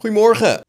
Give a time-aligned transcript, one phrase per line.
[0.00, 0.64] Goedemorgen.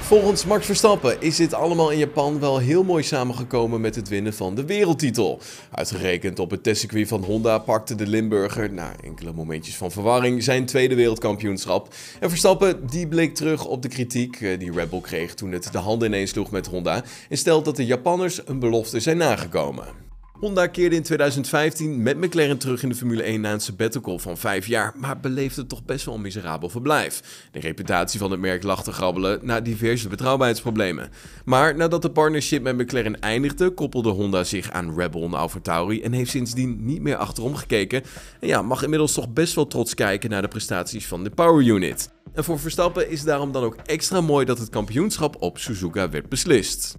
[0.00, 4.34] Volgens Max Verstappen is dit allemaal in Japan wel heel mooi samengekomen met het winnen
[4.34, 5.40] van de wereldtitel.
[5.70, 10.66] Uitgerekend op het testcircuit van Honda pakte de Limburger, na enkele momentjes van verwarring, zijn
[10.66, 11.94] tweede wereldkampioenschap.
[12.20, 15.72] En Verstappen die bleek terug op de kritiek eh, die Red Bull kreeg toen het
[15.72, 20.11] de handen ineens sloeg met Honda en stelt dat de Japanners een belofte zijn nagekomen.
[20.42, 24.66] Honda keerde in 2015 met McLaren terug in de Formule 1 na een van 5
[24.66, 27.48] jaar, maar beleefde toch best wel een miserabel verblijf.
[27.52, 31.10] De reputatie van het merk lag te grabbelen na diverse betrouwbaarheidsproblemen.
[31.44, 36.02] Maar nadat de partnership met McLaren eindigde, koppelde Honda zich aan Red Bull en AlphaTauri
[36.02, 38.02] en heeft sindsdien niet meer achterom gekeken.
[38.40, 41.64] En ja, mag inmiddels toch best wel trots kijken naar de prestaties van de Power
[41.64, 42.10] Unit.
[42.34, 46.28] En voor Verstappen is daarom dan ook extra mooi dat het kampioenschap op Suzuka werd
[46.28, 46.96] beslist.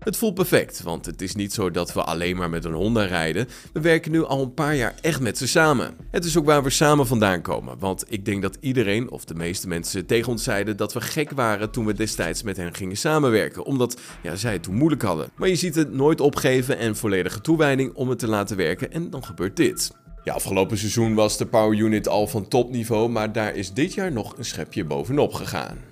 [0.00, 3.04] Het voelt perfect, want het is niet zo dat we alleen maar met een Honda
[3.04, 3.48] rijden.
[3.72, 5.94] We werken nu al een paar jaar echt met ze samen.
[6.10, 9.34] Het is ook waar we samen vandaan komen, want ik denk dat iedereen, of de
[9.34, 12.96] meeste mensen, tegen ons zeiden dat we gek waren toen we destijds met hen gingen
[12.96, 15.30] samenwerken, omdat ja, zij het toen moeilijk hadden.
[15.36, 19.10] Maar je ziet het nooit opgeven en volledige toewijding om het te laten werken en
[19.10, 19.90] dan gebeurt dit.
[20.24, 24.12] Ja, afgelopen seizoen was de Power Unit al van topniveau, maar daar is dit jaar
[24.12, 25.89] nog een schepje bovenop gegaan.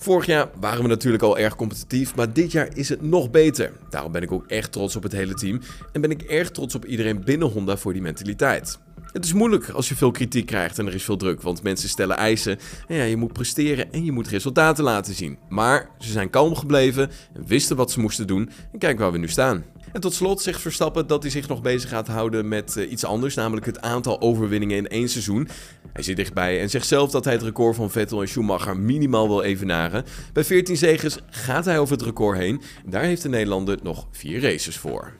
[0.00, 3.72] Vorig jaar waren we natuurlijk al erg competitief, maar dit jaar is het nog beter.
[3.90, 5.60] Daarom ben ik ook echt trots op het hele team
[5.92, 8.78] en ben ik erg trots op iedereen binnen Honda voor die mentaliteit.
[9.12, 11.88] Het is moeilijk als je veel kritiek krijgt en er is veel druk, want mensen
[11.88, 15.38] stellen eisen en ja, je moet presteren en je moet resultaten laten zien.
[15.48, 19.18] Maar ze zijn kalm gebleven en wisten wat ze moesten doen en kijk waar we
[19.18, 19.64] nu staan.
[19.92, 23.04] En tot slot zegt Verstappen dat hij zich nog bezig gaat houden met uh, iets
[23.04, 25.48] anders, namelijk het aantal overwinningen in één seizoen.
[25.92, 29.28] Hij zit dichtbij en zegt zelf dat hij het record van Vettel en Schumacher minimaal
[29.28, 30.04] wil evenaren.
[30.32, 32.62] Bij 14 zegens gaat hij over het record heen.
[32.86, 35.18] Daar heeft de Nederlander nog vier races voor.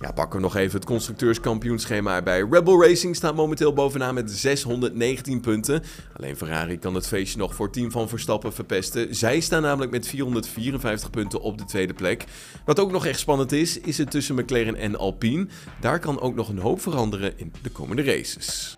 [0.00, 2.46] Ja, pakken we nog even het constructeurskampioenschema erbij.
[2.50, 5.82] Rebel Racing staat momenteel bovenaan met 619 punten.
[6.16, 9.14] Alleen Ferrari kan het feestje nog voor team van Verstappen verpesten.
[9.14, 12.24] Zij staan namelijk met 454 punten op de tweede plek.
[12.64, 15.46] Wat ook nog echt spannend is, is het tussen McLaren en Alpine.
[15.80, 18.77] Daar kan ook nog een hoop veranderen in de komende races.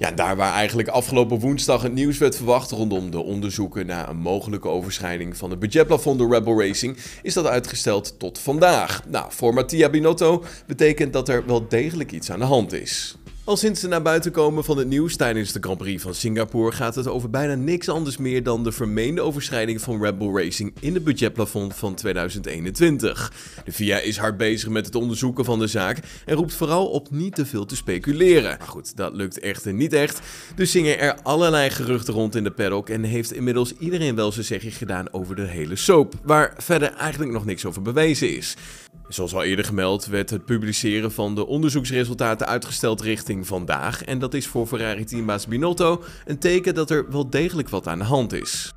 [0.00, 4.16] Ja, daar waar eigenlijk afgelopen woensdag het nieuws werd verwacht rondom de onderzoeken naar een
[4.16, 9.02] mogelijke overschrijding van het budgetplafond door Rebel Racing, is dat uitgesteld tot vandaag.
[9.08, 13.16] Nou, voor Mattia Binotto betekent dat er wel degelijk iets aan de hand is.
[13.50, 16.72] Al sinds ze naar buiten komen van het nieuws tijdens de Grand Prix van Singapore
[16.72, 20.74] gaat het over bijna niks anders meer dan de vermeende overschrijding van Red Bull Racing
[20.80, 23.32] in het budgetplafond van 2021.
[23.64, 27.10] De FIA is hard bezig met het onderzoeken van de zaak en roept vooral op
[27.10, 28.56] niet te veel te speculeren.
[28.58, 30.20] Maar goed, dat lukt echter niet echt.
[30.54, 34.44] Dus zingen er allerlei geruchten rond in de paddock en heeft inmiddels iedereen wel zijn
[34.44, 38.56] zegje gedaan over de hele soap, waar verder eigenlijk nog niks over bewezen is.
[39.10, 44.04] Zoals al eerder gemeld werd het publiceren van de onderzoeksresultaten uitgesteld richting vandaag.
[44.04, 48.04] En dat is voor Ferrari-teambaas Binotto een teken dat er wel degelijk wat aan de
[48.04, 48.72] hand is.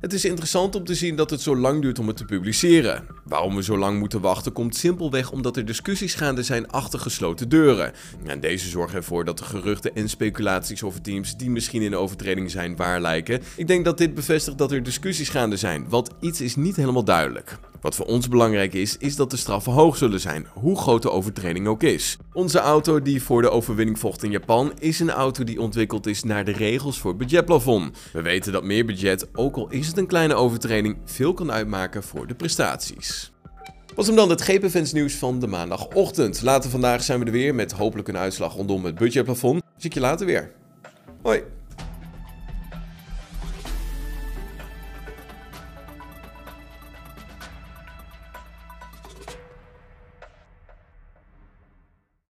[0.00, 3.04] Het is interessant om te zien dat het zo lang duurt om het te publiceren.
[3.24, 7.48] Waarom we zo lang moeten wachten komt simpelweg omdat er discussies gaande zijn achter gesloten
[7.48, 7.92] deuren.
[8.26, 12.50] En deze zorgen ervoor dat de geruchten en speculaties over teams die misschien in overtreding
[12.50, 13.42] zijn waar lijken.
[13.56, 17.04] Ik denk dat dit bevestigt dat er discussies gaande zijn, want iets is niet helemaal
[17.04, 17.58] duidelijk.
[17.86, 21.10] Wat voor ons belangrijk is, is dat de straffen hoog zullen zijn, hoe groot de
[21.10, 22.16] overtreding ook is.
[22.32, 26.22] Onze auto die voor de overwinning vocht in Japan is een auto die ontwikkeld is
[26.22, 27.98] naar de regels voor budgetplafond.
[28.12, 32.02] We weten dat meer budget, ook al is het een kleine overtreding, veel kan uitmaken
[32.02, 33.32] voor de prestaties.
[33.94, 36.42] Was hem dan het GP-fans nieuws van de maandagochtend.
[36.42, 39.62] Later vandaag zijn we er weer met hopelijk een uitslag rondom het budgetplafond.
[39.76, 40.52] Zie je later weer.
[41.22, 41.55] Hoi!